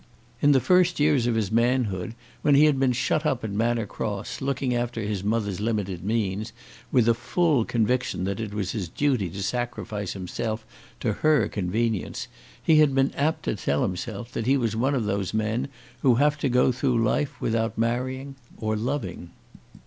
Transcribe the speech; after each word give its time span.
In 0.41 0.51
the 0.51 0.59
first 0.59 0.99
years 0.99 1.27
of 1.27 1.35
his 1.35 1.51
manhood, 1.51 2.15
when 2.41 2.55
he 2.55 2.65
had 2.65 2.79
been 2.79 2.91
shut 2.91 3.23
up 3.23 3.43
at 3.43 3.51
Manor 3.51 3.85
Cross, 3.85 4.41
looking 4.41 4.73
after 4.73 5.01
his 5.01 5.23
mother's 5.23 5.59
limited 5.59 6.03
means, 6.03 6.53
with 6.91 7.07
a 7.07 7.13
full 7.13 7.65
conviction 7.65 8.23
that 8.23 8.39
it 8.39 8.51
was 8.51 8.71
his 8.71 8.89
duty 8.89 9.29
to 9.29 9.43
sacrifice 9.43 10.13
himself 10.13 10.65
to 11.01 11.13
her 11.13 11.47
convenience, 11.47 12.27
he 12.63 12.79
had 12.79 12.95
been 12.95 13.11
apt 13.13 13.43
to 13.43 13.55
tell 13.55 13.83
himself 13.83 14.31
that 14.31 14.47
he 14.47 14.57
was 14.57 14.75
one 14.75 14.95
of 14.95 15.05
those 15.05 15.35
men 15.35 15.67
who 16.01 16.15
have 16.15 16.35
to 16.39 16.49
go 16.49 16.71
through 16.71 16.97
life 17.03 17.39
without 17.39 17.77
marrying 17.77 18.33
or 18.57 18.75
loving. 18.75 19.29